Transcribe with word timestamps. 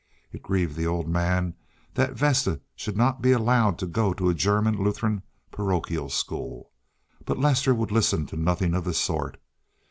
It 0.31 0.41
grieved 0.41 0.77
the 0.77 0.87
old 0.87 1.07
man 1.07 1.53
that 1.93 2.15
Vesta 2.15 2.59
should 2.75 2.97
not 2.97 3.21
be 3.21 3.31
allowed 3.33 3.77
to 3.77 3.85
go 3.85 4.15
to 4.15 4.29
a 4.29 4.33
German 4.33 4.83
Lutheran 4.83 5.21
parochial 5.51 6.09
school, 6.09 6.71
but 7.23 7.37
Lester 7.37 7.75
would 7.75 7.91
listen 7.91 8.25
to 8.25 8.35
nothing 8.35 8.73
of 8.73 8.83
the 8.83 8.95
sort. 8.95 9.37